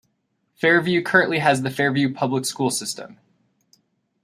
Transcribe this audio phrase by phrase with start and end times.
[0.55, 3.19] Fairview currently has the Fairview Public School system.